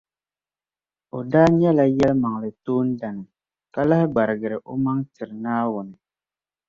[1.17, 3.23] O daa nyɛla yɛlimaŋli toondana,
[3.73, 5.95] ka lahi gbarigiri o maŋa tiri Naawuni.